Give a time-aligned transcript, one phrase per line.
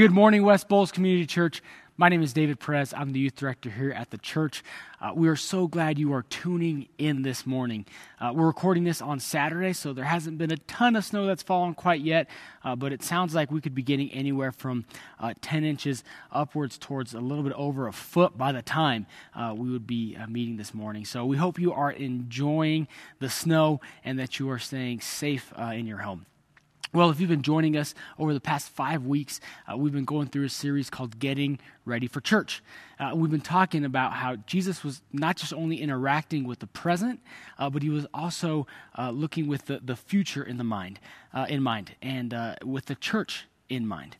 [0.00, 1.62] Good morning, West Bowles Community Church.
[1.98, 2.94] My name is David Perez.
[2.96, 4.64] I'm the youth director here at the church.
[4.98, 7.84] Uh, we are so glad you are tuning in this morning.
[8.18, 11.42] Uh, we're recording this on Saturday, so there hasn't been a ton of snow that's
[11.42, 12.30] fallen quite yet,
[12.64, 14.86] uh, but it sounds like we could be getting anywhere from
[15.18, 19.04] uh, 10 inches upwards towards a little bit over a foot by the time
[19.34, 21.04] uh, we would be uh, meeting this morning.
[21.04, 22.88] So we hope you are enjoying
[23.18, 26.24] the snow and that you are staying safe in your home.
[26.92, 29.38] Well, if you've been joining us over the past five weeks,
[29.70, 32.64] uh, we've been going through a series called Getting Ready for Church.
[32.98, 37.20] Uh, we've been talking about how Jesus was not just only interacting with the present,
[37.60, 38.66] uh, but he was also
[38.98, 40.98] uh, looking with the, the future in the mind,
[41.32, 44.16] uh, in mind, and uh, with the church in mind.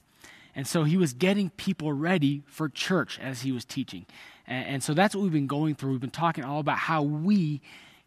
[0.55, 4.07] And so he was getting people ready for church as he was teaching.
[4.47, 5.91] And, and so that's what we've been going through.
[5.91, 7.63] We've been talking all about how we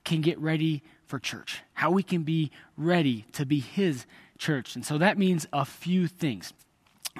[0.05, 4.05] can get ready for church, how we can be ready to be his
[4.43, 4.75] church.
[4.75, 6.53] And so that means a few things.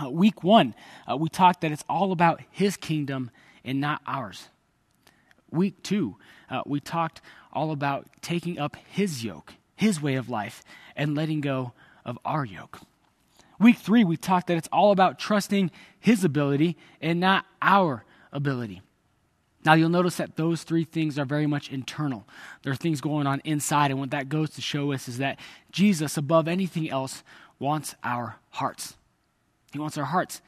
[0.02, 0.76] Uh, week one,
[1.10, 3.32] uh, we talked that it's all about his kingdom
[3.64, 4.50] and not ours.
[5.50, 6.18] Week two,
[6.50, 7.22] uh, we talked
[7.54, 10.64] all about taking up his yoke, his way of life,
[10.96, 11.72] and letting go
[12.04, 12.82] of our yoke.
[13.60, 18.82] Week three, we talked that it's all about trusting his ability and not our ability.
[19.66, 22.28] Now, you'll notice that those three things are very much internal.
[22.64, 25.40] There are things going on inside, and what that goes to show us is that
[25.72, 27.24] Jesus, above anything else,
[27.60, 28.96] wants our hearts.
[29.72, 30.42] He wants our hearts.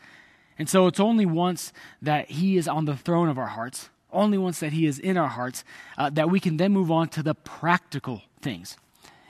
[0.58, 4.38] And so it's only once that He is on the throne of our hearts, only
[4.38, 5.64] once that He is in our hearts,
[5.98, 8.78] uh, that we can then move on to the practical things.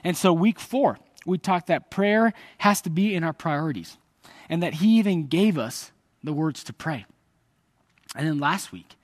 [0.04, 3.98] And so, week four, we talked that prayer has to be in our priorities,
[4.48, 5.92] and that He even gave us
[6.22, 7.06] the words to pray.
[8.14, 8.94] And then last week,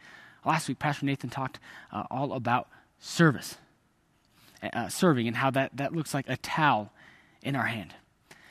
[0.45, 1.59] Last week, Pastor Nathan talked
[1.93, 3.57] uh, all about service,
[4.63, 6.93] uh, serving, and how that, that looks like a towel
[7.43, 7.95] in our hand.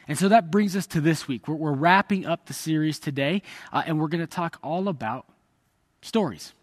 [0.07, 1.47] And so that brings us to this week.
[1.47, 5.25] We're, we're wrapping up the series today, uh, and we're going to talk all about
[6.01, 6.53] stories.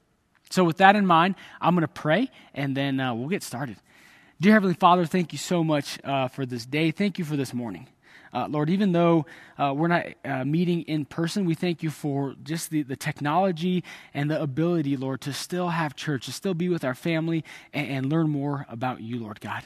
[0.50, 3.76] So, with that in mind, I'm going to pray, and then uh, we'll get started.
[4.40, 6.90] Dear Heavenly Father, thank you so much uh, for this day.
[6.90, 7.86] Thank you for this morning.
[8.32, 9.26] Uh, Lord, even though
[9.58, 13.84] uh, we're not uh, meeting in person, we thank you for just the, the technology
[14.14, 17.88] and the ability, Lord, to still have church, to still be with our family and,
[17.88, 19.64] and learn more about you, Lord God.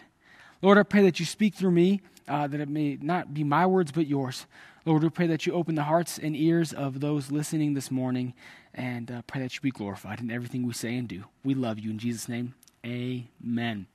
[0.62, 3.66] Lord, I pray that you speak through me, uh, that it may not be my
[3.66, 4.46] words but yours.
[4.84, 8.34] Lord, we pray that you open the hearts and ears of those listening this morning
[8.74, 11.24] and uh, pray that you be glorified in everything we say and do.
[11.44, 11.90] We love you.
[11.90, 13.86] In Jesus' name, amen.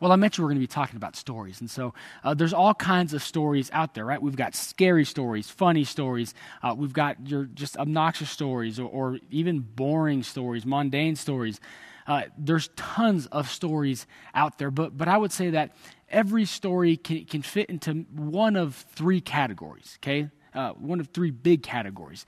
[0.00, 1.60] Well, I mentioned we're going to be talking about stories.
[1.60, 4.20] And so uh, there's all kinds of stories out there, right?
[4.20, 6.34] We've got scary stories, funny stories.
[6.62, 11.60] Uh, we've got your just obnoxious stories or, or even boring stories, mundane stories.
[12.06, 15.74] Uh, there's tons of stories out there, but, but I would say that
[16.08, 20.28] every story can, can fit into one of three categories, okay?
[20.54, 22.24] Uh, one of three big categories.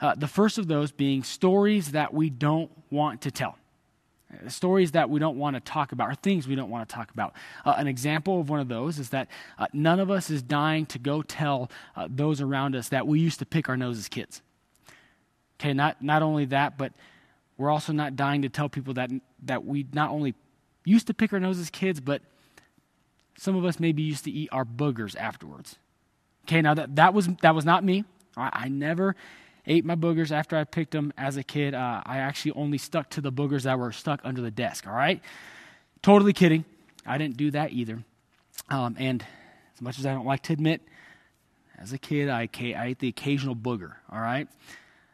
[0.00, 3.56] Uh, the first of those being stories that we don't want to tell
[4.48, 7.10] stories that we don't want to talk about or things we don't want to talk
[7.10, 7.34] about.
[7.64, 9.28] Uh, an example of one of those is that
[9.58, 13.20] uh, none of us is dying to go tell uh, those around us that we
[13.20, 14.42] used to pick our nose as kids.
[15.60, 16.92] Okay, not, not only that, but
[17.56, 19.10] we're also not dying to tell people that,
[19.44, 20.34] that we not only
[20.84, 22.22] used to pick our nose as kids, but
[23.38, 25.76] some of us maybe used to eat our boogers afterwards.
[26.46, 28.04] Okay, now that, that, was, that was not me.
[28.36, 29.16] I, I never
[29.66, 31.74] ate my boogers after I picked them as a kid.
[31.74, 34.94] Uh, I actually only stuck to the boogers that were stuck under the desk, all
[34.94, 35.20] right?
[36.02, 36.64] Totally kidding.
[37.06, 38.02] I didn't do that either.
[38.68, 39.24] Um, and
[39.74, 40.82] as much as I don't like to admit,
[41.78, 44.48] as a kid, I, I ate the occasional booger, all right?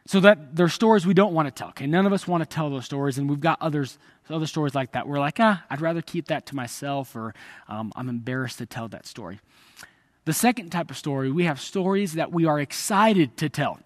[0.07, 1.69] So that there are stories we don't want to tell.
[1.69, 3.97] Okay, none of us want to tell those stories, and we've got others,
[4.29, 5.07] other stories like that.
[5.07, 7.33] We're like, ah, I'd rather keep that to myself, or
[7.67, 9.39] um, I'm embarrassed to tell that story.
[10.25, 13.79] The second type of story, we have stories that we are excited to tell.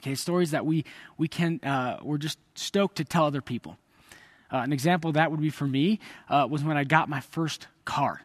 [0.00, 0.86] Okay, stories that we,
[1.18, 3.76] we can, uh, we're just stoked to tell other people.
[4.50, 6.00] Uh, an example that would be for me
[6.30, 8.22] uh, was when I got my first car.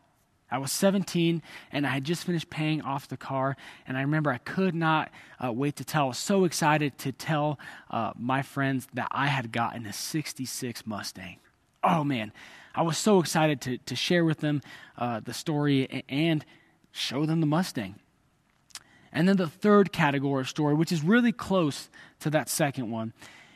[0.49, 1.41] I was 17
[1.73, 5.11] and I had just finished paying off the car, and I remember I could not
[5.43, 6.05] uh, wait to tell.
[6.05, 7.59] I was so excited to tell
[7.91, 11.39] uh, my friends that I had gotten a 66 Mustang.
[11.83, 12.31] Oh man,
[12.73, 14.61] I was so excited to, to share with them
[14.97, 16.45] uh, the story and
[16.93, 17.99] show them the Mustang.
[19.15, 21.89] And then the third category of story, which is really close
[22.19, 23.13] to that second one,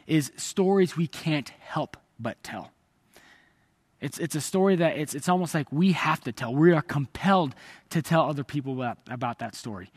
[0.07, 2.71] is stories we can't help but tell.
[4.00, 6.56] It's, it's a story that it's, it's almost like we have to tell.
[6.56, 7.56] We are compelled
[7.89, 9.91] to tell other people about, about that story.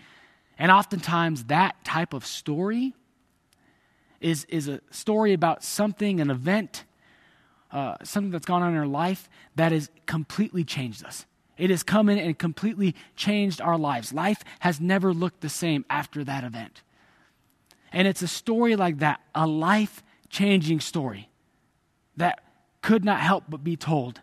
[0.58, 2.92] And oftentimes, that type of story
[4.20, 6.84] is, is a story about something, an event,
[7.70, 11.24] uh, something that's gone on in our life that has completely changed us.
[11.58, 14.12] It has come in and completely changed our lives.
[14.12, 16.82] Life has never looked the same after that event.
[17.92, 21.28] And it's a story like that, a life changing story
[22.16, 22.42] that
[22.80, 24.20] could not help but be told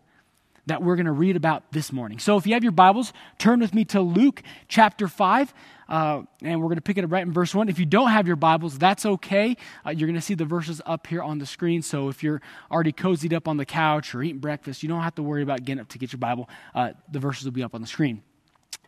[0.66, 2.20] that we're going to read about this morning.
[2.20, 5.54] So if you have your Bibles, turn with me to Luke chapter 5,
[5.90, 7.68] uh, and we're going to pick it up right in verse 1.
[7.68, 9.58] If you don't have your Bibles, that's okay.
[9.86, 11.82] Uh, you're going to see the verses up here on the screen.
[11.82, 12.42] So if you're
[12.72, 15.66] already cozied up on the couch or eating breakfast, you don't have to worry about
[15.66, 16.48] getting up to get your Bible.
[16.76, 18.22] Uh, the verses will be up on the screen.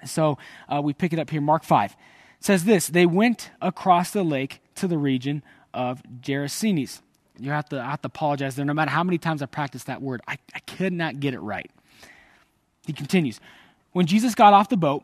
[0.05, 0.37] So
[0.69, 1.91] uh, we pick it up here, Mark 5.
[1.91, 1.97] It
[2.45, 5.43] says this They went across the lake to the region
[5.73, 7.01] of Gerasenes.
[7.39, 8.65] You have to, I have to apologize there.
[8.65, 11.39] No matter how many times I practice that word, I, I could not get it
[11.39, 11.71] right.
[12.85, 13.39] He continues
[13.91, 15.03] When Jesus got off the boat,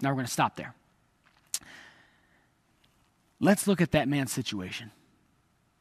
[0.00, 0.74] Now we're going to stop there.
[3.40, 4.90] Let's look at that man's situation.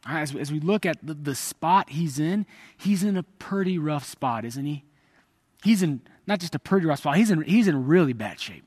[0.06, 2.45] as, as we look at the, the spot he's in,
[2.77, 4.83] he's in a pretty rough spot, isn't he?
[5.63, 8.63] He's in not just a pretty rough spot, he's in, he's in really bad shape.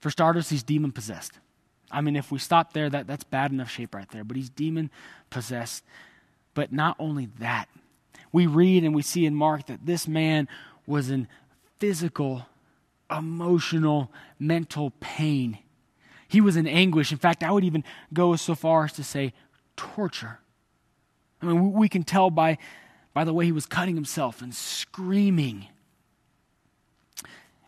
[0.00, 1.32] For starters, he's demon possessed.
[1.90, 4.24] I mean, if we stop there, that, that's bad enough shape right there.
[4.24, 4.90] But he's demon
[5.30, 5.84] possessed.
[6.54, 7.68] But not only that,
[8.30, 10.48] we read and we see in Mark that this man
[10.86, 11.28] was in
[11.78, 12.46] physical,
[13.10, 15.58] emotional, mental pain.
[16.28, 17.10] He was in anguish.
[17.10, 19.32] In fact, I would even go so far as to say
[19.76, 20.40] torture.
[21.40, 22.58] I mean, we can tell by,
[23.14, 25.66] by the way he was cutting himself and screaming.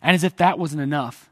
[0.02, 1.30] And as if that wasn't enough,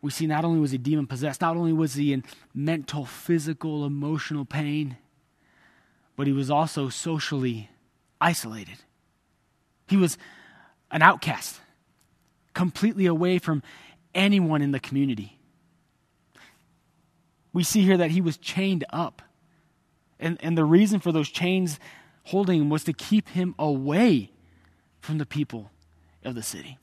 [0.00, 3.86] we see not only was he demon possessed, not only was he in mental, physical,
[3.86, 4.96] emotional pain,
[6.16, 7.70] but he was also socially
[8.20, 8.78] isolated.
[9.88, 10.18] He was
[10.90, 11.60] an outcast,
[12.54, 13.62] completely away from
[14.14, 15.38] anyone in the community.
[17.52, 19.22] We see here that he was chained up.
[20.18, 21.78] And, and the reason for those chains
[22.24, 24.30] holding him was to keep him away
[25.00, 25.70] from the people
[26.24, 26.78] of the city.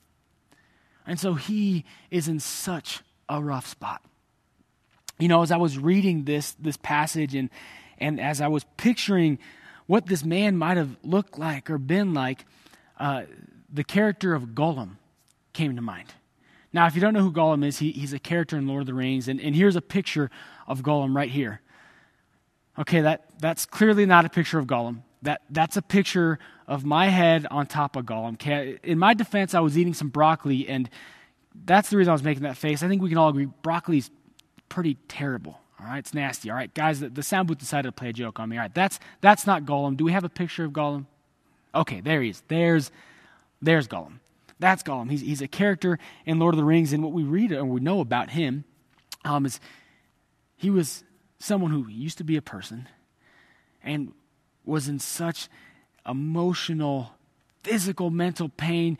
[1.06, 4.02] And so he is in such a rough spot.
[5.18, 7.50] You know, as I was reading this this passage and
[7.98, 9.38] and as I was picturing
[9.86, 12.44] what this man might have looked like or been like,
[12.98, 13.24] uh,
[13.72, 14.96] the character of Gollum
[15.52, 16.14] came to mind.
[16.72, 18.86] Now, if you don't know who Gollum is, he, he's a character in Lord of
[18.86, 20.30] the Rings, and, and here's a picture
[20.66, 21.60] of Gollum right here.
[22.78, 25.02] Okay, that, that's clearly not a picture of Gollum.
[25.20, 28.34] That, that's a picture of my head on top of Gollum.
[28.34, 30.88] Okay, in my defense, I was eating some broccoli, and
[31.66, 32.82] that's the reason I was making that face.
[32.82, 34.10] I think we can all agree broccoli's
[34.70, 35.60] pretty terrible.
[35.78, 36.48] All right, it's nasty.
[36.48, 38.56] All right, guys, the, the sound booth decided to play a joke on me.
[38.56, 39.96] All right, that's that's not Gollum.
[39.96, 41.06] Do we have a picture of Gollum?
[41.74, 42.42] Okay, there he is.
[42.48, 42.90] There's
[43.60, 44.20] there's Gollum.
[44.62, 45.10] That's Gollum.
[45.10, 47.80] He's he's a character in Lord of the Rings, and what we read and we
[47.80, 48.64] know about him
[49.24, 49.58] um, is
[50.56, 51.02] he was
[51.40, 52.88] someone who used to be a person
[53.82, 54.12] and
[54.64, 55.48] was in such
[56.08, 57.10] emotional,
[57.64, 58.98] physical, mental pain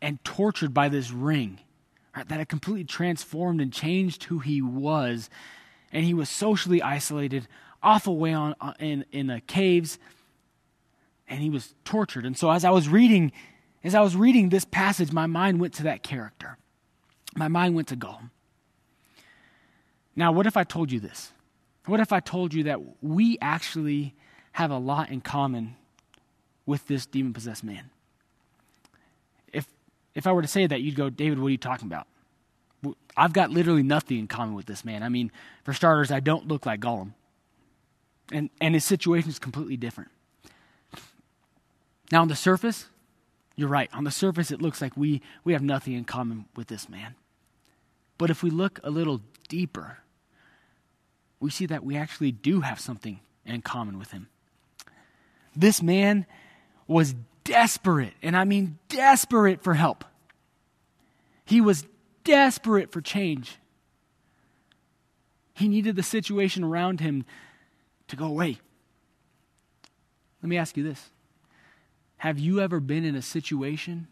[0.00, 1.60] and tortured by this ring
[2.16, 5.28] right, that had completely transformed and changed who he was.
[5.92, 7.46] And he was socially isolated,
[7.82, 9.98] off away on, uh, in, in the caves,
[11.28, 12.24] and he was tortured.
[12.24, 13.32] And so as I was reading,
[13.86, 16.58] as I was reading this passage, my mind went to that character.
[17.36, 18.30] My mind went to Gollum.
[20.16, 21.32] Now, what if I told you this?
[21.84, 24.14] What if I told you that we actually
[24.52, 25.76] have a lot in common
[26.64, 27.90] with this demon possessed man?
[29.52, 29.66] if
[30.14, 32.06] if I were to say that, you'd go, David, what are you talking about?
[33.16, 35.02] I've got literally nothing in common with this man.
[35.02, 35.30] I mean,
[35.62, 37.12] for starters, I don't look like Gollum.
[38.32, 40.10] And, and his situation is completely different.
[42.10, 42.86] Now, on the surface,
[43.56, 43.90] you're right.
[43.92, 47.14] On the surface, it looks like we, we have nothing in common with this man.
[48.18, 49.98] But if we look a little deeper,
[51.40, 54.28] we see that we actually do have something in common with him.
[55.54, 56.26] This man
[56.86, 60.04] was desperate, and I mean desperate for help.
[61.44, 61.86] He was
[62.24, 63.56] desperate for change.
[65.54, 67.24] He needed the situation around him
[68.08, 68.58] to go away.
[70.42, 71.10] Let me ask you this
[72.26, 74.08] Have you ever been in a situation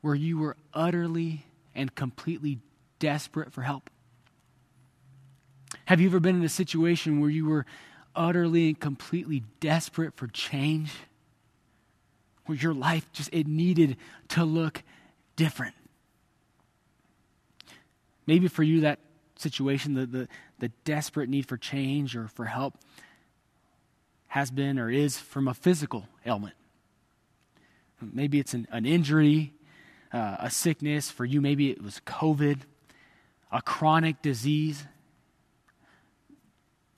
[0.00, 2.58] where you were utterly and completely
[2.98, 3.88] desperate for help?
[5.84, 7.64] Have you ever been in a situation where you were
[8.16, 10.92] utterly and completely desperate for change?
[12.46, 13.96] where your life just it needed
[14.30, 14.82] to look
[15.36, 15.76] different.
[18.26, 18.98] Maybe for you that
[19.36, 22.74] situation, the, the, the desperate need for change or for help,
[24.26, 26.54] has been or is from a physical ailment.
[28.12, 29.52] Maybe it's an, an injury,
[30.12, 31.10] uh, a sickness.
[31.10, 32.60] For you, maybe it was COVID,
[33.52, 34.84] a chronic disease.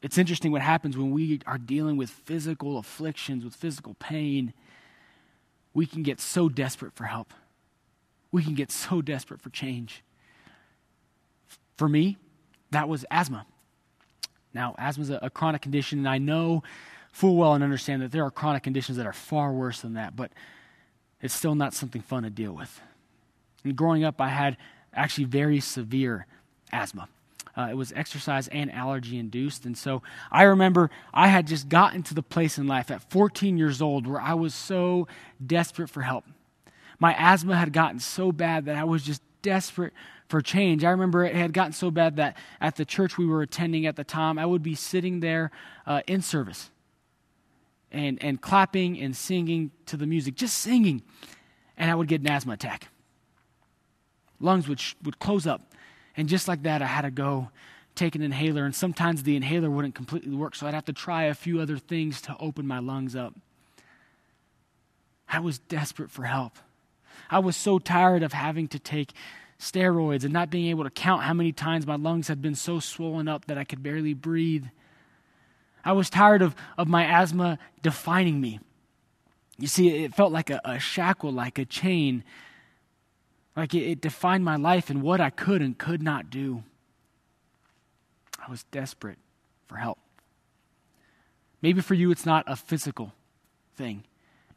[0.01, 4.53] It's interesting what happens when we are dealing with physical afflictions, with physical pain.
[5.75, 7.35] We can get so desperate for help.
[8.31, 10.05] We can get so desperate for change.
[11.77, 12.19] For me,
[12.71, 13.47] that was asthma.
[14.55, 16.63] Now, asthma is a, a chronic condition, and I know
[17.13, 20.15] full well and understand that there are chronic conditions that are far worse than that,
[20.15, 20.31] but
[21.21, 22.81] it's still not something fun to deal with.
[23.65, 24.57] And growing up, I had
[24.95, 26.27] actually very severe
[26.73, 27.09] asthma.
[27.57, 29.65] Uh, it was exercise and allergy induced.
[29.67, 33.59] And so I remember I had just gotten to the place in life at 14
[33.59, 35.09] years old where I was so
[35.45, 36.25] desperate for help.
[37.01, 39.93] My asthma had gotten so bad that I was just desperate
[40.29, 40.85] for change.
[40.85, 43.97] I remember it had gotten so bad that at the church we were attending at
[43.97, 45.51] the time, I would be sitting there
[45.87, 46.71] uh, in service
[47.93, 51.03] and, and clapping and singing to the music, just singing,
[51.77, 52.89] and I would get an asthma attack.
[54.41, 55.63] Lungs would, would close up.
[56.17, 57.51] And just like that, I had to go
[57.95, 61.25] take an inhaler, and sometimes the inhaler wouldn't completely work, so I'd have to try
[61.25, 63.35] a few other things to open my lungs up.
[65.29, 66.59] I was desperate for help.
[67.31, 69.13] I was so tired of having to take
[69.59, 72.79] steroids and not being able to count how many times my lungs had been so
[72.79, 74.67] swollen up that I could barely breathe.
[75.85, 78.61] I was tired of, of my asthma defining me.
[79.59, 82.25] You see, it felt like a, a shackle, like a chain.
[83.57, 86.63] Like it, it defined my life and what I could and could not do.
[88.45, 89.19] I was desperate
[89.67, 89.99] for help.
[91.61, 93.13] Maybe for you, it's not a physical
[93.77, 94.05] thing,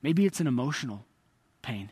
[0.01, 1.06] maybe it's an emotional
[1.62, 1.92] pain.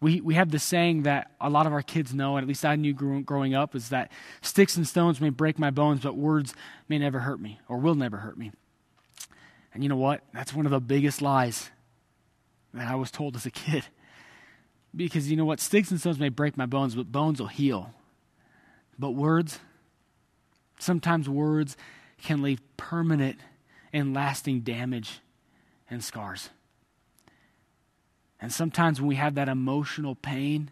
[0.00, 2.64] We, we have the saying that a lot of our kids know, and at least
[2.64, 4.12] I knew growing up, is that
[4.42, 6.54] sticks and stones may break my bones, but words
[6.88, 8.52] may never hurt me or will never hurt me.
[9.74, 10.22] And you know what?
[10.32, 11.70] That's one of the biggest lies
[12.74, 13.86] that I was told as a kid.
[14.94, 15.60] Because you know what?
[15.60, 17.92] Sticks and stones may break my bones, but bones will heal.
[18.98, 19.58] But words,
[20.78, 21.76] sometimes words
[22.22, 23.38] can leave permanent
[23.92, 25.20] and lasting damage
[25.90, 26.50] and scars.
[28.40, 30.70] And sometimes when we have that emotional pain,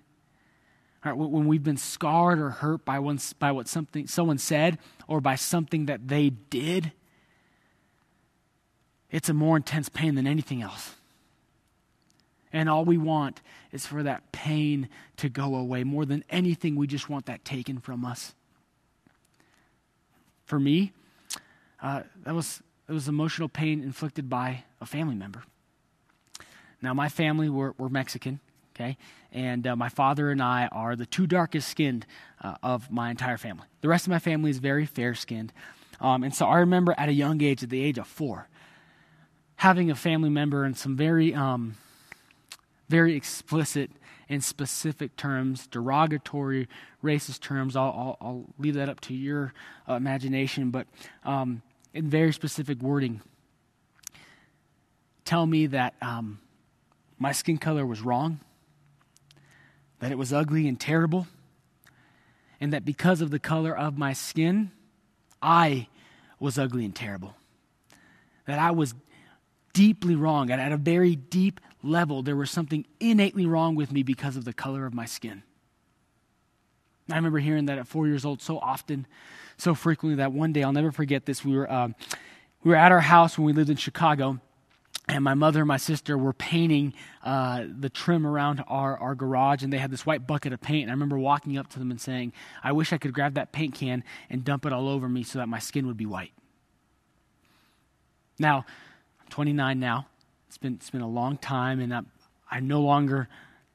[1.05, 5.21] right, when we've been scarred or hurt by, one, by what something someone said or
[5.21, 6.93] by something that they did,
[9.11, 10.95] it's a more intense pain than anything else.
[12.53, 13.43] And all we want
[13.73, 15.85] is for that pain to go away.
[15.85, 18.35] More than anything, we just want that taken from us.
[20.45, 20.93] For me,
[21.83, 25.43] uh, that was, that was emotional pain inflicted by a family member.
[26.83, 28.41] Now, my family, we're, we're Mexican,
[28.75, 28.97] okay?
[29.33, 32.07] And uh, my father and I are the two darkest skinned
[32.43, 33.67] uh, of my entire family.
[33.81, 35.53] The rest of my family is very fair skinned.
[36.01, 38.49] Um, and so I remember at a young age, at the age of four,
[39.57, 41.77] having a family member in some very, um,
[42.89, 43.91] very explicit
[44.29, 46.69] and specific terms, derogatory,
[47.03, 47.77] racist terms.
[47.77, 49.55] I'll, I'll, I'll leave that up to your
[49.89, 50.87] uh, imagination, but
[51.25, 51.63] um,
[51.95, 53.23] in very specific wording,
[55.25, 56.41] tell me that um,
[57.19, 58.41] my skin color was wrong,
[60.01, 61.27] that it was ugly and terrible,
[62.61, 64.71] and that because of the color of my skin,
[65.43, 65.89] I
[66.39, 67.35] was ugly and terrible.
[68.47, 68.95] That I was
[69.73, 70.51] deeply wrong.
[70.51, 74.45] And at a very deep level, there was something innately wrong with me because of
[74.45, 75.43] the color of my skin.
[77.11, 79.07] I remember hearing that at four years old so often,
[79.59, 81.45] so frequently that one day I'll never forget this.
[81.45, 81.95] We were, um,
[82.65, 84.41] we were at our house when we lived in Chicago,
[85.09, 89.63] and my mother and my sister were painting uh, the trim around our, our garage,
[89.63, 90.83] and they had this white bucket of paint.
[90.83, 92.33] And I remember walking up to them and saying,
[92.63, 95.39] I wish I could grab that paint can and dump it all over me so
[95.39, 96.33] that my skin would be white.
[98.39, 98.67] Now,
[99.21, 100.09] I'm 29 now.
[100.49, 102.07] It's been, it's been a long time, and I'm,
[102.51, 103.29] I no longer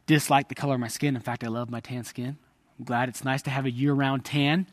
[0.08, 1.16] dislike the color of my skin.
[1.16, 2.38] In fact, I love my tan skin.
[2.78, 4.68] I'm glad it's nice to have a year round tan.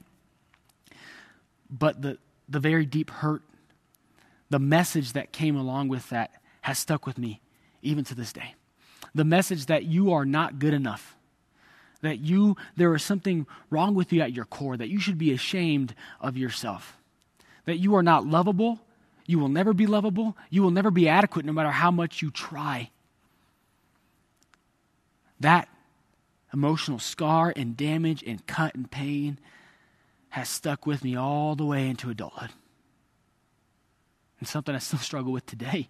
[1.70, 3.42] But the, the very deep hurt,
[4.50, 7.40] the message that came along with that has stuck with me
[7.82, 8.54] even to this day.
[9.14, 11.16] The message that you are not good enough,
[12.02, 15.32] that you there is something wrong with you at your core, that you should be
[15.32, 16.96] ashamed of yourself,
[17.64, 18.80] that you are not lovable,
[19.26, 22.30] you will never be lovable, you will never be adequate no matter how much you
[22.30, 22.90] try.
[25.40, 25.68] That
[26.52, 29.38] emotional scar and damage and cut and pain
[30.30, 32.50] has stuck with me all the way into adulthood.
[34.38, 35.88] And something I still struggle with today.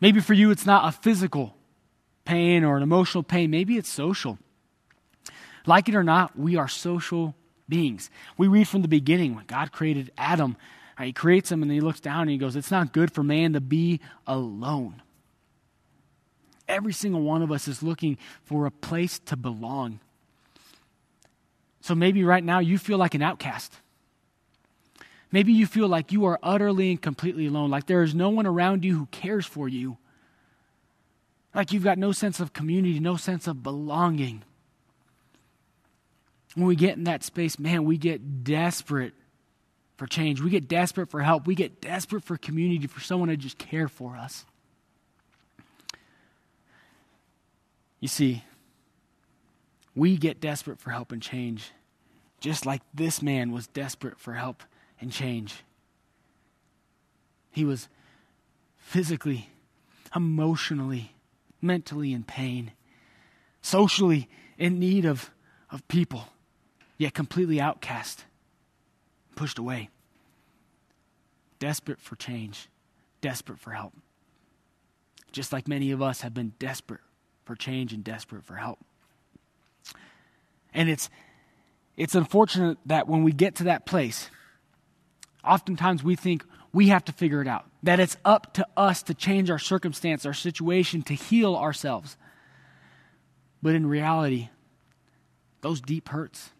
[0.00, 1.56] Maybe for you, it's not a physical
[2.24, 4.38] pain or an emotional pain, maybe it's social.
[5.64, 7.34] Like it or not, we are social
[7.68, 8.10] beings.
[8.36, 10.56] We read from the beginning when God created Adam,
[11.00, 13.52] he creates him and he looks down and he goes, It's not good for man
[13.52, 15.02] to be alone.
[16.68, 20.00] Every single one of us is looking for a place to belong.
[21.80, 23.72] So maybe right now you feel like an outcast.
[25.36, 28.46] Maybe you feel like you are utterly and completely alone, like there is no one
[28.46, 29.98] around you who cares for you.
[31.54, 34.44] Like you've got no sense of community, no sense of belonging.
[36.54, 39.12] When we get in that space, man, we get desperate
[39.98, 40.40] for change.
[40.40, 41.46] We get desperate for help.
[41.46, 44.46] We get desperate for community, for someone to just care for us.
[48.00, 48.42] You see,
[49.94, 51.72] we get desperate for help and change,
[52.40, 54.62] just like this man was desperate for help
[55.00, 55.62] and change.
[57.50, 57.88] He was
[58.76, 59.50] physically,
[60.14, 61.12] emotionally,
[61.60, 62.72] mentally in pain,
[63.62, 65.30] socially in need of,
[65.70, 66.28] of people,
[66.98, 68.24] yet completely outcast,
[69.34, 69.90] pushed away.
[71.58, 72.68] Desperate for change,
[73.20, 73.94] desperate for help.
[75.32, 77.00] Just like many of us have been desperate
[77.44, 78.78] for change and desperate for help.
[80.74, 81.08] And it's
[81.96, 84.30] it's unfortunate that when we get to that place,
[85.46, 87.64] oftentimes we think we have to figure it out.
[87.82, 92.16] That it's up to us to change our circumstance, our situation, to heal ourselves.
[93.62, 94.50] But in reality,
[95.62, 96.50] those deep hurts,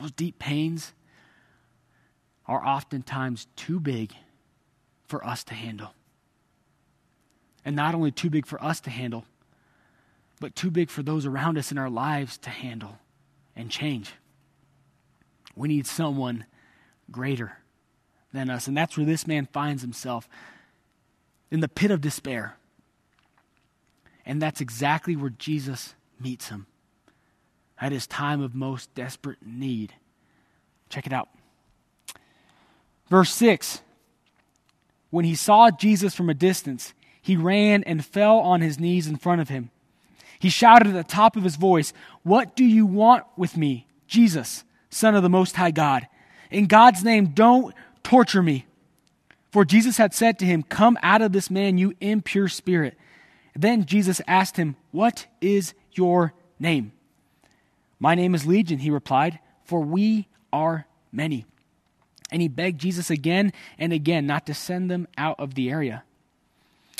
[0.00, 0.92] those deep pains
[2.46, 4.12] are oftentimes too big
[5.06, 5.94] for us to handle.
[7.64, 9.24] And not only too big for us to handle,
[10.40, 12.98] but too big for those around us in our lives to handle
[13.56, 14.12] and change.
[15.56, 16.44] We need someone
[17.14, 17.58] greater
[18.32, 18.66] than us.
[18.66, 20.28] And that's where this man finds himself
[21.50, 22.56] in the pit of despair.
[24.26, 26.66] And that's exactly where Jesus meets him
[27.78, 29.94] at his time of most desperate need.
[30.88, 31.28] Check it out.
[33.08, 33.80] Verse 6
[35.10, 39.16] When he saw Jesus from a distance, he ran and fell on his knees in
[39.16, 39.70] front of him.
[40.40, 41.92] He shouted at the top of his voice,
[42.24, 46.08] What do you want with me, Jesus, Son of the Most High God?
[46.54, 48.64] In God's name, don't torture me.
[49.50, 52.96] For Jesus had said to him, Come out of this man, you impure spirit.
[53.56, 56.92] Then Jesus asked him, What is your name?
[57.98, 61.44] My name is Legion, he replied, for we are many.
[62.30, 66.04] And he begged Jesus again and again not to send them out of the area.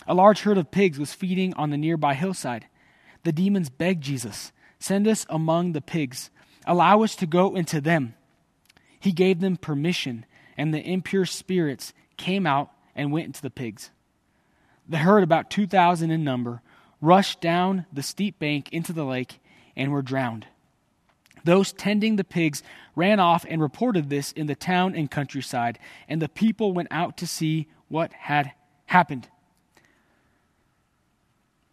[0.09, 2.67] A large herd of pigs was feeding on the nearby hillside.
[3.23, 6.31] The demons begged Jesus, Send us among the pigs.
[6.67, 8.14] Allow us to go into them.
[9.05, 10.25] He gave them permission,
[10.57, 13.90] and the impure spirits came out and went into the pigs.
[14.88, 16.62] The herd, about 2,000 in number,
[17.03, 19.40] rushed down the steep bank into the lake
[19.77, 20.47] and were drowned.
[21.45, 22.62] Those tending the pigs
[22.97, 27.19] ran off and reported this in the town and countryside, and the people went out
[27.19, 28.53] to see what had
[28.87, 29.29] happened.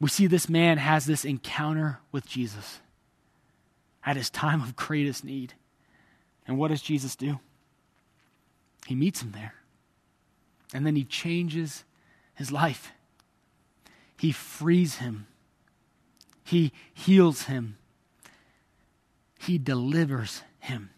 [0.02, 2.82] We see this man has this encounter with Jesus
[4.06, 5.54] at his time of greatest need.
[6.48, 7.40] And what does Jesus do?
[8.88, 9.54] He meets him there.
[10.74, 11.84] And then he changes
[12.34, 12.92] his life.
[14.18, 15.28] He frees him.
[16.44, 17.78] He heals him.
[19.40, 20.92] He delivers him.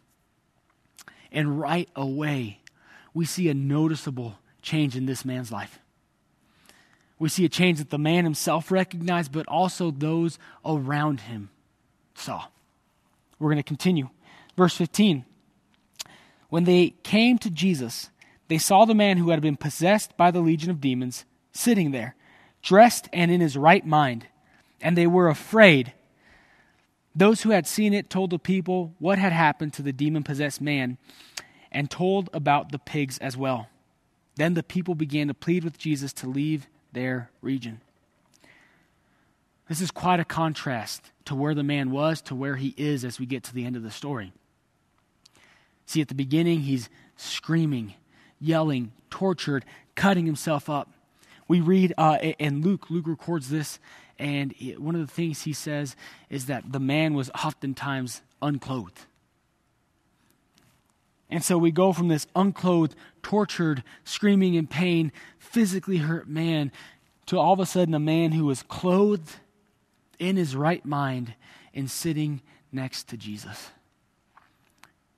[1.32, 2.60] And right away,
[3.14, 5.80] we see a noticeable change in this man's life.
[7.20, 11.50] We see a change that the man himself recognized, but also those around him
[12.16, 12.46] saw.
[13.40, 14.10] We're going to continue.
[14.58, 15.26] Verse 15.
[16.54, 18.12] When they came to Jesus,
[18.48, 22.16] they saw the man who had been possessed by the legion of demons sitting there,
[22.62, 24.28] dressed and in his right mind,
[24.80, 25.94] and they were afraid.
[27.16, 30.62] Those who had seen it told the people what had happened to the demon possessed
[30.62, 31.00] man
[31.72, 33.68] and told about the pigs as well.
[34.36, 37.82] Then the people began to plead with Jesus to leave their region.
[39.68, 43.20] This is quite a contrast to where the man was to where he is as
[43.20, 44.34] we get to the end of the story.
[45.86, 47.94] See, at the beginning, he's screaming,
[48.40, 49.66] yelling, tortured,
[49.96, 50.90] cutting himself up.
[51.48, 53.80] We read, uh, and Luke, Luke records this,
[54.18, 55.96] and one of the things he says
[56.30, 59.06] is that the man was oftentimes unclothed.
[61.30, 66.72] And so we go from this unclothed, tortured, screaming in pain, physically hurt man
[67.26, 69.38] to all of a sudden a man who is clothed
[70.20, 71.34] in his right mind
[71.74, 72.42] and sitting
[72.72, 73.72] next to Jesus.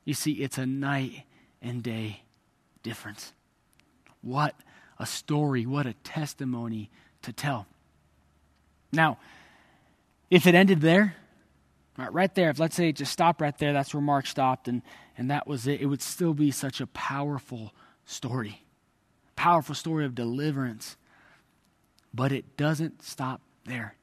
[0.05, 1.23] You see, it's a night
[1.61, 2.21] and day
[2.83, 3.33] difference.
[4.21, 4.55] What
[4.97, 6.89] a story, what a testimony
[7.23, 7.67] to tell.
[8.93, 9.17] Now,
[10.29, 11.15] if it ended there,
[11.97, 14.81] Right, there, if let's say it just stopped right there, that's where Mark stopped, and,
[15.17, 17.73] and that was it, it would still be such a powerful
[18.05, 18.63] story.
[19.37, 20.97] Powerful story of deliverance.
[22.13, 23.95] But it doesn't stop there.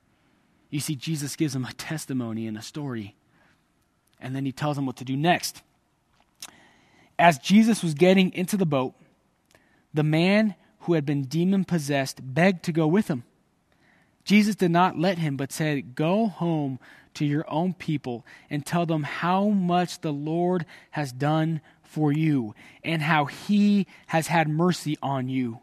[0.71, 3.15] You see, Jesus gives them a testimony and a story,
[4.19, 5.63] and then he tells them what to do next.
[7.19, 8.95] As Jesus was getting into the boat,
[9.95, 13.25] the man who had been demon possessed begged to go with him.
[14.25, 16.79] Jesus did not let him, but said, Go home
[17.15, 22.55] to your own people and tell them how much the Lord has done for you
[22.83, 25.61] and how he has had mercy on you.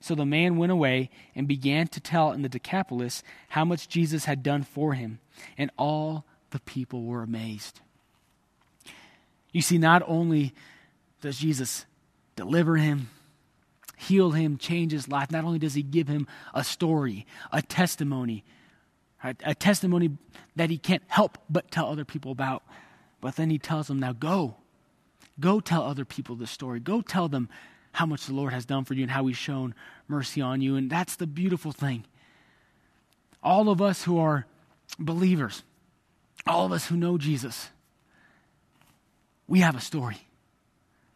[0.00, 4.24] So the man went away and began to tell in the Decapolis how much Jesus
[4.24, 5.18] had done for him,
[5.58, 7.80] and all the people were amazed.
[9.56, 10.52] You see, not only
[11.22, 11.86] does Jesus
[12.34, 13.08] deliver him,
[13.96, 18.44] heal him, change his life, not only does he give him a story, a testimony,
[19.22, 20.10] a testimony
[20.56, 22.64] that he can't help but tell other people about,
[23.22, 24.56] but then he tells them, now go.
[25.40, 26.78] Go tell other people the story.
[26.78, 27.48] Go tell them
[27.92, 29.74] how much the Lord has done for you and how he's shown
[30.06, 30.76] mercy on you.
[30.76, 32.04] And that's the beautiful thing.
[33.42, 34.44] All of us who are
[34.98, 35.62] believers,
[36.46, 37.70] all of us who know Jesus,
[39.48, 40.18] we have a story.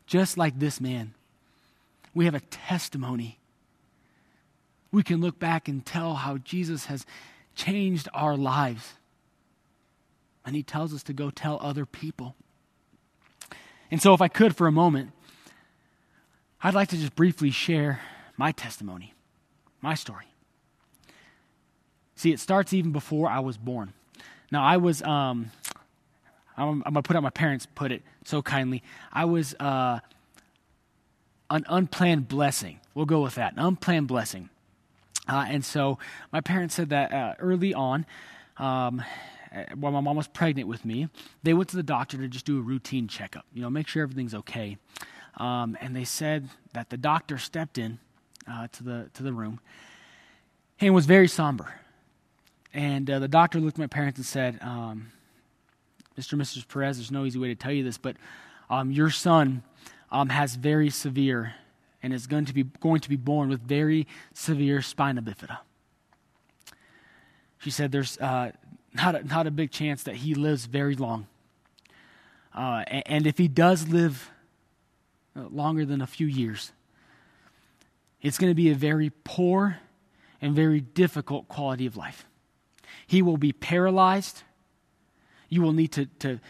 [0.06, 1.14] Just like this man,
[2.14, 3.38] we have a testimony.
[4.92, 7.06] We can look back and tell how Jesus has
[7.54, 8.94] changed our lives.
[10.44, 12.34] And he tells us to go tell other people.
[13.90, 15.12] And so, if I could for a moment,
[16.62, 18.00] I'd like to just briefly share
[18.36, 19.14] my testimony,
[19.80, 20.26] my story.
[22.14, 23.92] See, it starts even before I was born.
[24.50, 25.50] Now, I was, um,
[26.56, 28.82] I'm, I'm going to put out my parents put it so kindly.
[29.12, 30.00] I was uh,
[31.50, 32.80] an unplanned blessing.
[32.94, 33.54] We'll go with that.
[33.54, 34.50] An unplanned blessing.
[35.28, 35.98] Uh, and so
[36.32, 38.04] my parents said that uh, early on,
[38.56, 39.02] um,
[39.74, 41.08] while my mom was pregnant with me,
[41.42, 44.02] they went to the doctor to just do a routine checkup, you know, make sure
[44.02, 44.76] everything's okay.
[45.36, 47.98] Um, and they said that the doctor stepped in
[48.50, 49.60] uh, to the to the room
[50.80, 51.74] and was very somber.
[52.72, 55.10] And uh, the doctor looked at my parents and said, um,
[56.20, 56.32] "Mr.
[56.34, 56.68] and Mrs.
[56.68, 58.16] Perez, there's no easy way to tell you this, but
[58.68, 59.62] um, your son
[60.10, 61.54] um, has very severe
[62.02, 65.58] and is going to be going to be born with very severe spina bifida."
[67.58, 68.52] She said, "There's uh,
[68.94, 71.26] not a, not a big chance that he lives very long,
[72.54, 74.30] uh, and, and if he does live."
[75.36, 76.72] Uh, longer than a few years.
[78.20, 79.78] It's going to be a very poor
[80.42, 82.26] and very difficult quality of life.
[83.06, 84.42] He will be paralyzed.
[85.50, 86.40] You will need to, to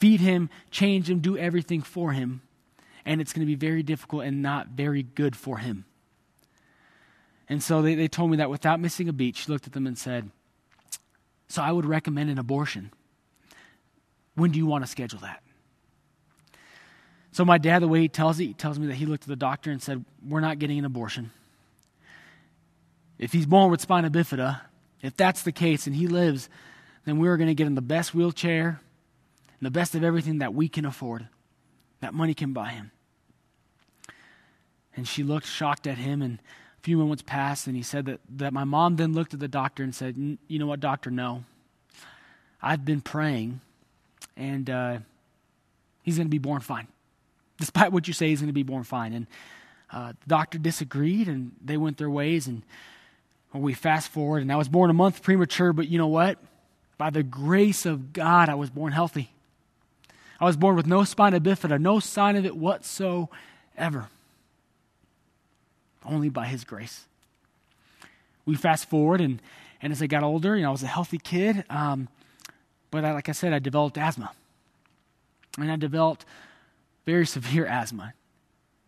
[0.00, 2.40] feed him, change him, do everything for him.
[3.04, 5.84] And it's going to be very difficult and not very good for him.
[7.48, 9.86] And so they, they told me that without missing a beat, she looked at them
[9.86, 10.30] and said,
[11.48, 12.90] So I would recommend an abortion.
[14.34, 15.42] When do you want to schedule that?
[17.32, 19.28] So my dad, the way he tells it, he tells me that he looked at
[19.28, 21.30] the doctor and said, We're not getting an abortion.
[23.18, 24.60] If he's born with spina bifida,
[25.02, 26.48] if that's the case and he lives,
[27.04, 28.80] then we're going to get him the best wheelchair
[29.60, 31.28] and the best of everything that we can afford,
[32.00, 32.90] that money can buy him.
[34.96, 38.20] And she looked shocked at him, and a few moments passed, and he said that,
[38.36, 41.10] that my mom then looked at the doctor and said, You know what, doctor?
[41.10, 41.44] No.
[42.62, 43.60] I've been praying,
[44.36, 44.98] and uh,
[46.02, 46.86] he's going to be born fine
[47.58, 49.12] despite what you say, he's going to be born fine.
[49.12, 49.26] And
[49.92, 52.46] uh, the doctor disagreed, and they went their ways.
[52.46, 52.62] And
[53.52, 56.38] we fast forward, and I was born a month premature, but you know what?
[56.96, 59.30] By the grace of God, I was born healthy.
[60.40, 64.08] I was born with no spina bifida, no sign of it whatsoever.
[66.04, 67.04] Only by His grace.
[68.46, 69.40] We fast forward, and,
[69.80, 72.08] and as I got older, you know, I was a healthy kid, um,
[72.90, 74.32] but I, like I said, I developed asthma.
[75.58, 76.24] And I developed
[77.06, 78.12] very severe asthma.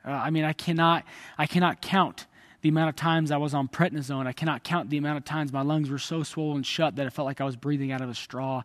[0.05, 1.05] Uh, I mean, I cannot,
[1.39, 2.27] I cannot count
[2.67, 4.27] the amount of times I was on prednisone.
[4.27, 7.13] I cannot count the amount of times my lungs were so swollen shut that it
[7.13, 8.65] felt like I was breathing out of a straw.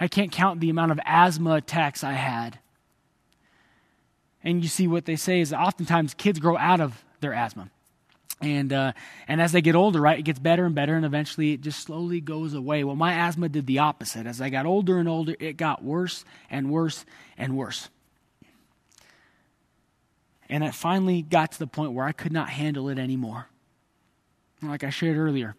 [0.00, 2.58] I can't count the amount of asthma attacks I had.
[4.42, 7.68] And you see, what they say is oftentimes kids grow out of their asthma.
[8.40, 8.94] And, uh,
[9.28, 11.80] and as they get older, right, it gets better and better, and eventually it just
[11.80, 12.84] slowly goes away.
[12.84, 14.26] Well, my asthma did the opposite.
[14.26, 17.04] As I got older and older, it got worse and worse
[17.36, 17.90] and worse.
[20.48, 23.46] And it finally got to the point where I could not handle it anymore.
[24.62, 25.56] Like I shared earlier,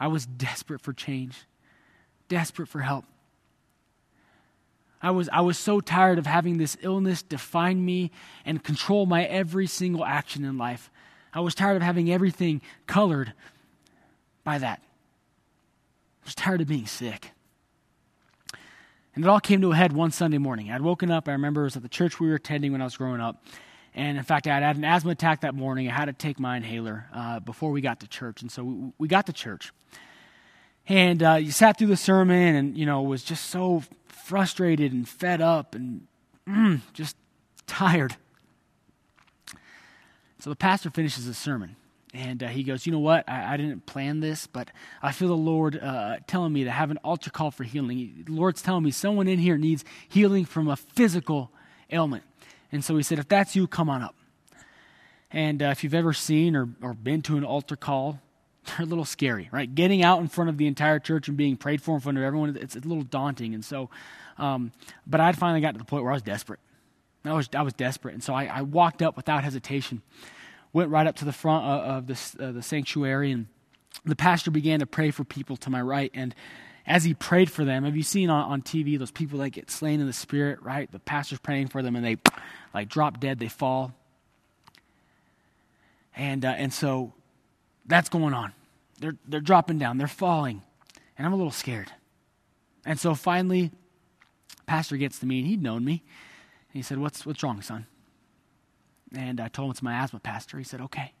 [0.00, 1.44] I was desperate for change,
[2.28, 3.04] desperate for help.
[5.02, 8.12] I was, I was so tired of having this illness define me
[8.44, 10.90] and control my every single action in life.
[11.34, 13.32] I was tired of having everything colored
[14.44, 14.80] by that.
[16.22, 17.30] I was tired of being sick.
[19.14, 20.70] And it all came to a head one Sunday morning.
[20.70, 22.84] I'd woken up, I remember it was at the church we were attending when I
[22.84, 23.44] was growing up.
[23.94, 25.88] And in fact, I had an asthma attack that morning.
[25.88, 28.40] I had to take my inhaler uh, before we got to church.
[28.40, 29.72] And so we, we got to church.
[30.88, 35.08] And uh, you sat through the sermon and, you know, was just so frustrated and
[35.08, 36.06] fed up and
[36.48, 37.16] mm, just
[37.66, 38.16] tired.
[40.38, 41.76] So the pastor finishes the sermon.
[42.14, 43.28] And uh, he goes, You know what?
[43.28, 44.68] I, I, didn't plan this, but
[45.00, 48.24] I feel the Lord uh, telling me to have an altar call for healing.
[48.26, 51.50] The Lord's telling me someone in here needs healing from a physical
[51.90, 52.24] ailment.
[52.72, 54.16] And so he said, If that's you, come on up.
[55.30, 58.20] And uh, if you've ever seen or, or been to an altar call,
[58.66, 59.72] they're a little scary, right?
[59.72, 62.24] Getting out in front of the entire church and being prayed for in front of
[62.24, 63.54] everyone, it's a little daunting.
[63.54, 63.90] And so,
[64.38, 64.72] um,
[65.06, 66.60] but I'd finally got to the point where I was desperate.
[67.24, 68.14] I was, I was desperate.
[68.14, 70.02] And so I, I walked up without hesitation
[70.72, 73.46] went right up to the front of the, uh, the sanctuary, and
[74.04, 76.10] the pastor began to pray for people to my right.
[76.14, 76.34] And
[76.86, 79.70] as he prayed for them, have you seen on, on TV those people that get
[79.70, 80.90] slain in the spirit, right?
[80.90, 82.16] The pastor's praying for them, and they
[82.74, 83.92] like drop dead, they fall.
[86.16, 87.12] And, uh, and so
[87.86, 88.52] that's going on.
[89.00, 90.62] They're, they're dropping down, they're falling.
[91.16, 91.90] And I'm a little scared.
[92.84, 93.70] And so finally,
[94.66, 96.02] pastor gets to me, and he'd known me.
[96.72, 97.86] And he said, What's, what's wrong, son?
[99.14, 100.58] And I told him it's my asthma pastor.
[100.58, 101.12] He said, okay.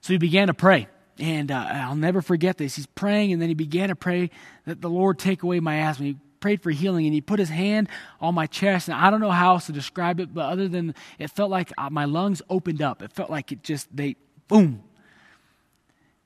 [0.00, 0.88] So he began to pray.
[1.18, 2.76] And uh, I'll never forget this.
[2.76, 4.30] He's praying, and then he began to pray
[4.66, 6.06] that the Lord take away my asthma.
[6.06, 7.88] He prayed for healing, and he put his hand
[8.20, 8.88] on my chest.
[8.88, 11.72] And I don't know how else to describe it, but other than it felt like
[11.78, 13.02] uh, my lungs opened up.
[13.02, 14.16] It felt like it just, they,
[14.48, 14.82] boom.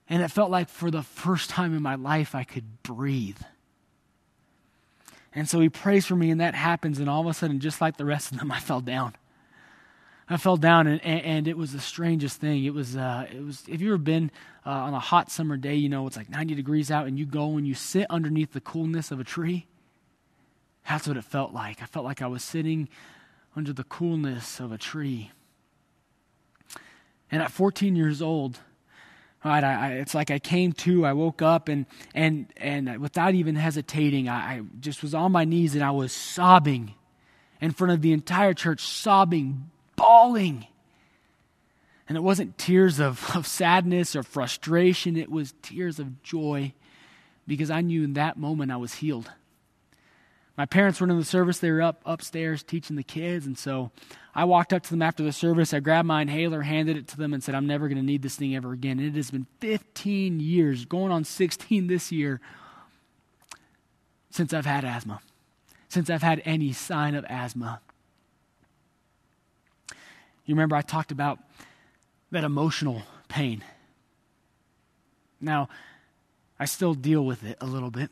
[0.08, 3.38] And it felt like for the first time in my life, I could breathe.
[5.34, 6.98] And so he prays for me, and that happens.
[6.98, 9.14] And all of a sudden, just like the rest of them, I fell down.
[10.28, 12.64] I fell down, and, and it was the strangest thing.
[12.64, 13.66] It was, uh, it was.
[13.66, 14.30] Have you ever been
[14.64, 15.74] uh, on a hot summer day?
[15.74, 18.60] You know, it's like 90 degrees out, and you go and you sit underneath the
[18.60, 19.66] coolness of a tree.
[20.88, 21.82] That's what it felt like.
[21.82, 22.88] I felt like I was sitting
[23.54, 25.30] under the coolness of a tree.
[27.30, 28.58] And at 14 years old,
[29.44, 31.06] right, I, I, it's like I came to.
[31.06, 35.44] I woke up, and and and without even hesitating, I, I just was on my
[35.44, 36.94] knees, and I was sobbing
[37.62, 40.66] in front of the entire church, sobbing bawling.
[42.08, 46.74] And it wasn't tears of, of sadness or frustration, it was tears of joy
[47.46, 49.30] because I knew in that moment I was healed.
[50.56, 53.90] My parents were in the service, they were up upstairs teaching the kids, and so
[54.34, 55.72] I walked up to them after the service.
[55.72, 58.22] I grabbed my inhaler, handed it to them, and said, I'm never going to need
[58.22, 58.98] this thing ever again.
[58.98, 62.40] And it has been 15 years, going on 16 this year,
[64.30, 65.20] since I've had asthma,
[65.88, 67.80] since I've had any sign of asthma.
[70.44, 71.38] You remember I talked about
[72.30, 73.62] that emotional pain.
[75.40, 75.68] Now,
[76.58, 78.10] I still deal with it a little bit.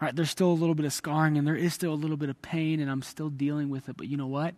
[0.00, 2.28] Right, there's still a little bit of scarring and there is still a little bit
[2.28, 4.54] of pain and I'm still dealing with it, but you know what?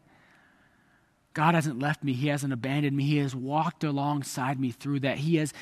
[1.35, 2.15] God hasn't left me.
[2.15, 3.05] He hasn't abandoned me.
[3.05, 5.19] He has walked alongside me through that.
[5.19, 5.53] He has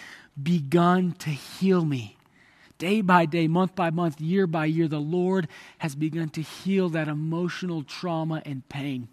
[0.41, 2.17] begun to heal me.
[2.79, 6.89] Day by day, month by month, year by year, the Lord has begun to heal
[6.91, 9.09] that emotional trauma and pain.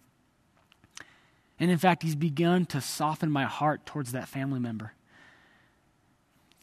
[1.60, 4.94] And in fact, he's begun to soften my heart towards that family member.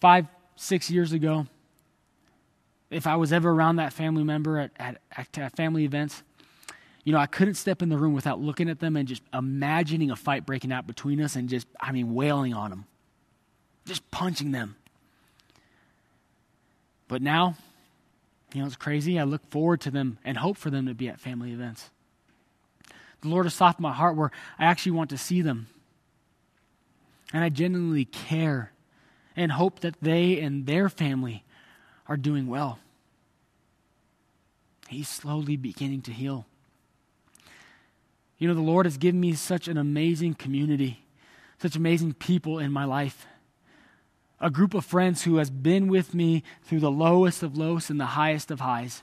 [0.00, 1.46] Five, six years ago,
[2.90, 5.00] if I was ever around that family member at, at,
[5.36, 6.22] at, family events,
[7.04, 10.10] you know, I couldn't step in the room without looking at them and just imagining
[10.10, 12.86] a fight breaking out between us and just, I mean, wailing on them,
[13.84, 14.76] just punching them.
[17.08, 17.56] But now,
[18.52, 19.18] you know, it's crazy.
[19.18, 21.90] I look forward to them and hope for them to be at family events.
[23.20, 25.68] The Lord has softened my heart where I actually want to see them.
[27.32, 28.72] And I genuinely care
[29.36, 31.44] and hope that they and their family
[32.08, 32.78] are doing well.
[34.88, 36.46] He's slowly beginning to heal.
[38.38, 41.04] You know, the Lord has given me such an amazing community,
[41.58, 43.26] such amazing people in my life.
[44.40, 48.00] A group of friends who has been with me through the lowest of lows and
[48.00, 49.02] the highest of highs.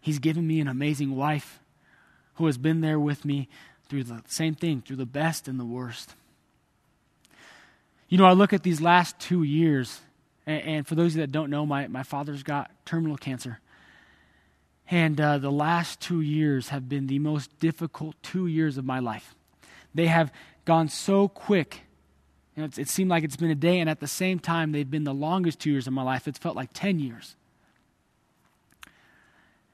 [0.00, 1.60] He's given me an amazing wife
[2.34, 3.48] who has been there with me
[3.88, 6.14] through the same thing, through the best and the worst.
[8.08, 10.00] You know, I look at these last two years,
[10.46, 13.60] and, and for those that don't know, my, my father's got terminal cancer.
[14.90, 18.98] And uh, the last two years have been the most difficult two years of my
[18.98, 19.34] life.
[19.94, 20.32] They have
[20.64, 21.82] gone so quick.
[22.56, 24.90] You know, it seemed like it's been a day, and at the same time, they've
[24.90, 26.28] been the longest two years of my life.
[26.28, 27.36] It's felt like 10 years.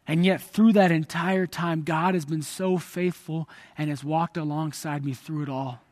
[0.07, 5.05] And yet, through that entire time, God has been so faithful and has walked alongside
[5.05, 5.83] me through it all.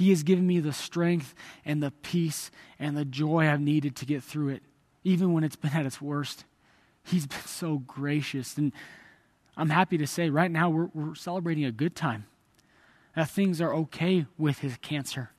[0.00, 4.06] He has given me the strength and the peace and the joy I've needed to
[4.06, 4.62] get through it,
[5.04, 6.46] even when it's been at its worst.
[7.04, 8.56] He's been so gracious.
[8.56, 8.72] And
[9.58, 12.24] I'm happy to say right now we're, we're celebrating a good time.
[13.14, 15.32] That things are okay with his cancer.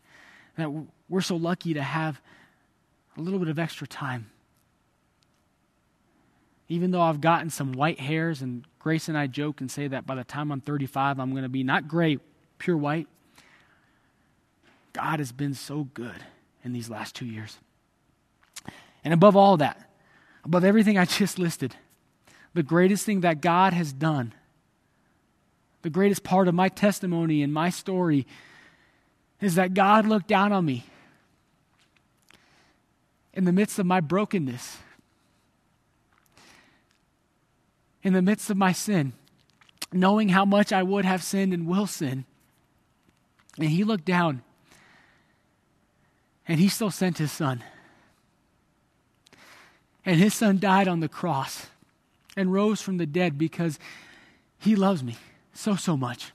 [0.58, 0.70] That
[1.10, 2.22] we're so lucky to have
[3.18, 4.30] a little bit of extra time.
[6.70, 10.06] Even though I've gotten some white hairs, and Grace and I joke and say that
[10.06, 12.20] by the time I'm 35, I'm going to be not gray,
[12.60, 13.08] pure white.
[14.94, 16.24] God has been so good
[16.64, 17.58] in these last two years.
[19.04, 19.90] And above all that,
[20.44, 21.76] above everything I just listed,
[22.54, 24.34] the greatest thing that God has done,
[25.82, 28.28] the greatest part of my testimony and my story,
[29.40, 30.86] is that God looked down on me
[33.34, 34.78] in the midst of my brokenness,
[38.04, 39.14] in the midst of my sin,
[39.94, 42.26] knowing how much I would have sinned and will sin.
[43.58, 44.44] And He looked down
[46.48, 47.64] and He still sent His Son.
[50.06, 51.68] And His Son died on the cross
[52.36, 53.80] and rose from the dead because
[54.60, 55.18] He loves me
[55.54, 56.32] so, so much.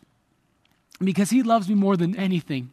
[1.01, 2.71] Because He loves me more than anything.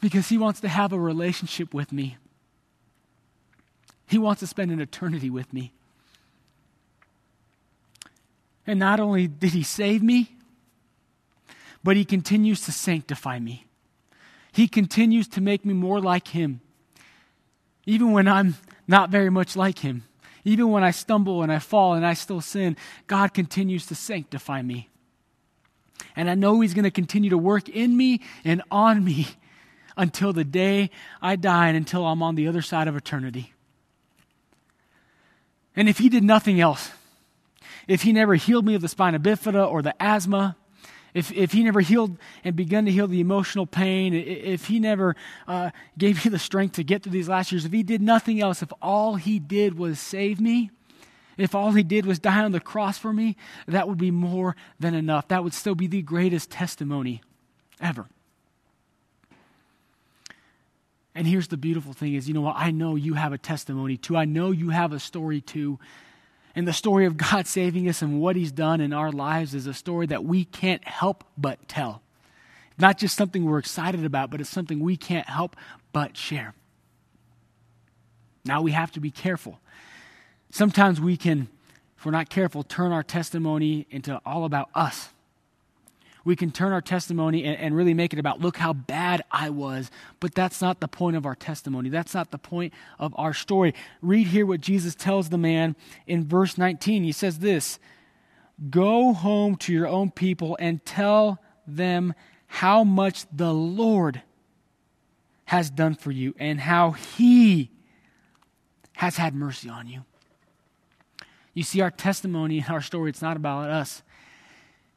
[0.00, 2.16] Because He wants to have a relationship with me.
[4.06, 5.72] He wants to spend an eternity with me.
[8.66, 10.36] And not only did He save me,
[11.82, 13.66] but He continues to sanctify me.
[14.54, 16.60] He continues to make me more like Him.
[17.86, 18.54] Even when I'm
[18.86, 20.04] not very much like Him,
[20.44, 22.76] even when I stumble and I fall and I still sin,
[23.08, 24.90] God continues to sanctify me.
[26.14, 29.26] And I know He's going to continue to work in me and on me
[29.96, 30.90] until the day
[31.20, 33.54] I die and until I'm on the other side of eternity.
[35.74, 36.92] And if He did nothing else,
[37.88, 40.54] if He never healed me of the spina bifida or the asthma,
[41.14, 45.14] if, if he never healed and begun to heal the emotional pain, if he never
[45.46, 48.40] uh, gave me the strength to get through these last years, if he did nothing
[48.40, 50.70] else, if all he did was save me,
[51.36, 54.56] if all he did was die on the cross for me, that would be more
[54.78, 55.28] than enough.
[55.28, 57.22] That would still be the greatest testimony
[57.80, 58.06] ever.
[61.14, 62.56] And here's the beautiful thing is, you know what?
[62.56, 64.16] I know you have a testimony too.
[64.16, 65.78] I know you have a story too.
[66.54, 69.66] And the story of God saving us and what he's done in our lives is
[69.66, 72.02] a story that we can't help but tell.
[72.78, 75.56] Not just something we're excited about, but it's something we can't help
[75.92, 76.54] but share.
[78.44, 79.60] Now we have to be careful
[80.54, 81.48] Sometimes we can,
[81.98, 85.08] if we're not careful, turn our testimony into all about us.
[86.24, 89.50] We can turn our testimony and, and, really make it about, look how bad I
[89.50, 89.90] was.
[90.20, 91.90] But that's not the point of our testimony.
[91.90, 93.74] That's not the point of our story.
[94.00, 97.04] Read here what Jesus tells the man in verse 19.
[97.04, 97.78] He says this
[98.70, 102.14] Go home to your own people and tell them
[102.46, 104.22] how much the Lord
[105.46, 107.70] has done for you and how he
[108.94, 110.04] has had mercy on you.
[111.52, 114.02] You see, our testimony and our story, it's not about us,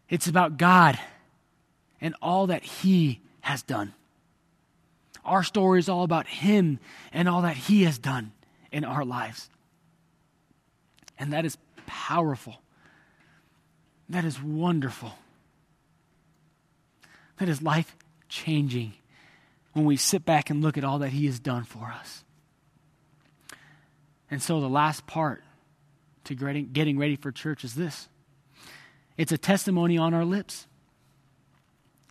[0.09, 0.97] it's about God
[2.01, 3.93] and all that He has done.
[5.25, 6.79] Our story is all about Him
[7.11, 8.31] and all that He has done
[8.71, 9.49] in our lives.
[11.19, 12.61] And that is powerful.
[14.09, 15.13] That is wonderful.
[17.37, 17.95] That is life
[18.29, 18.93] changing
[19.73, 22.23] when we sit back and look at all that He has done for us.
[24.29, 25.43] And so, the last part
[26.25, 28.09] to getting ready for church is this
[29.17, 30.67] it's a testimony on our lips.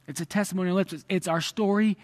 [0.07, 1.05] It's a testimony on lips.
[1.09, 1.97] It's our story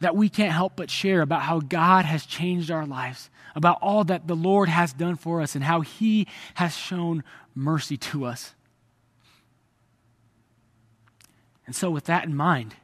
[0.00, 4.04] that we can't help but share about how God has changed our lives, about all
[4.04, 8.54] that the Lord has done for us, and how He has shown mercy to us.
[11.66, 12.76] And so, with that in mind,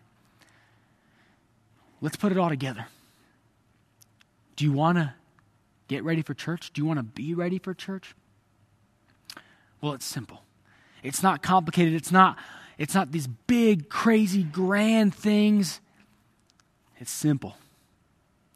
[2.01, 2.87] let's put it all together.
[4.57, 5.14] Do you want to
[5.88, 6.72] get ready for church?
[6.72, 8.14] Do you want to be ready for church?
[9.81, 10.42] Well, it's simple.
[11.03, 11.94] It's not complicated.
[11.94, 12.38] It's not
[12.78, 15.80] it's not these big crazy grand things.
[16.98, 17.56] It's simple.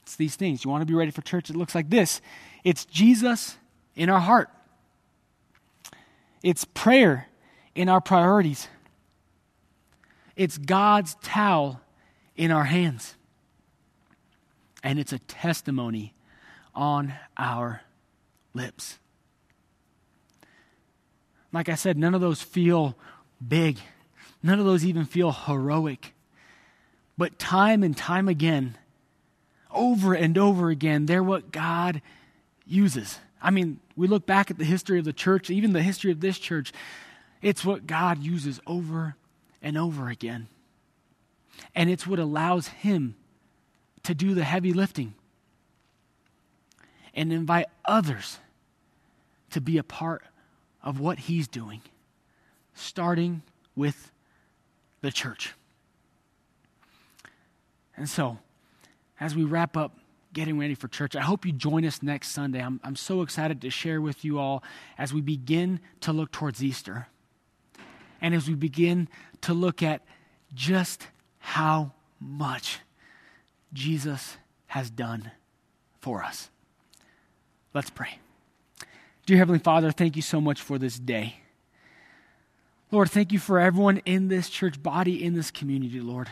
[0.02, 0.64] It's these things.
[0.64, 1.50] You want to be ready for church?
[1.50, 2.20] It looks like this.
[2.64, 3.56] It's Jesus
[3.94, 4.48] in our heart.
[6.42, 7.28] It's prayer
[7.74, 8.68] in our priorities.
[10.36, 11.80] It's God's towel
[12.36, 13.16] in our hands.
[14.82, 16.14] And it's a testimony
[16.74, 17.82] on our
[18.54, 18.98] lips.
[21.52, 22.96] Like I said, none of those feel
[23.46, 23.78] big,
[24.42, 26.14] none of those even feel heroic.
[27.18, 28.76] But time and time again,
[29.70, 32.02] over and over again, they're what God
[32.66, 33.18] uses.
[33.40, 36.20] I mean, we look back at the history of the church, even the history of
[36.20, 36.72] this church,
[37.42, 39.16] it's what God uses over
[39.62, 40.48] and over again.
[41.74, 43.16] And it's what allows Him
[44.02, 45.14] to do the heavy lifting
[47.14, 48.38] and invite others
[49.50, 50.22] to be a part
[50.82, 51.82] of what He's doing,
[52.74, 53.42] starting
[53.74, 54.10] with
[55.06, 55.54] the church.
[57.96, 58.38] And so,
[59.20, 60.00] as we wrap up
[60.32, 62.60] getting ready for church, I hope you join us next Sunday.
[62.60, 64.64] I'm, I'm so excited to share with you all
[64.98, 67.06] as we begin to look towards Easter
[68.20, 69.08] and as we begin
[69.42, 70.02] to look at
[70.52, 71.06] just
[71.38, 72.80] how much
[73.72, 74.36] Jesus
[74.66, 75.30] has done
[76.00, 76.50] for us.
[77.72, 78.18] Let's pray.
[79.24, 81.36] Dear Heavenly Father, thank you so much for this day.
[82.92, 86.28] Lord, thank you for everyone in this church body, in this community, Lord.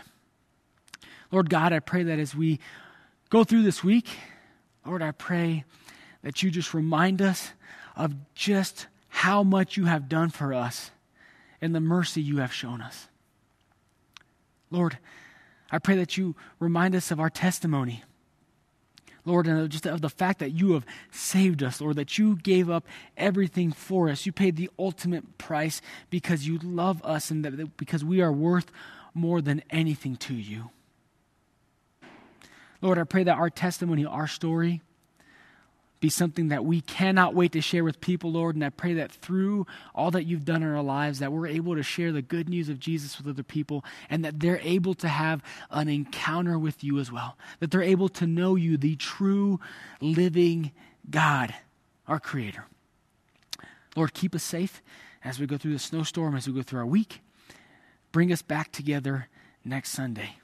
[1.32, 2.60] Lord God, I pray that as we
[3.28, 4.08] go through this week,
[4.86, 5.64] Lord, I pray
[6.22, 7.50] that you just remind us
[7.96, 10.90] of just how much you have done for us
[11.60, 13.08] and the mercy you have shown us.
[14.70, 14.98] Lord,
[15.72, 18.04] I pray that you remind us of our testimony.
[19.24, 22.68] Lord, and just of the fact that you have saved us, Lord, that you gave
[22.68, 24.26] up everything for us.
[24.26, 28.70] You paid the ultimate price because you love us and that because we are worth
[29.14, 30.70] more than anything to you.
[32.82, 34.82] Lord, I pray that our testimony, our story,
[36.04, 38.56] be something that we cannot wait to share with people, Lord.
[38.56, 41.76] And I pray that through all that you've done in our lives, that we're able
[41.76, 45.08] to share the good news of Jesus with other people and that they're able to
[45.08, 47.38] have an encounter with you as well.
[47.60, 49.60] That they're able to know you, the true
[50.02, 50.72] living
[51.08, 51.54] God,
[52.06, 52.66] our Creator.
[53.96, 54.82] Lord, keep us safe
[55.24, 57.22] as we go through the snowstorm, as we go through our week.
[58.12, 59.28] Bring us back together
[59.64, 60.36] next Sunday.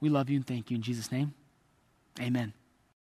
[0.00, 1.34] We love you and thank you in Jesus' name.
[2.20, 2.54] Amen.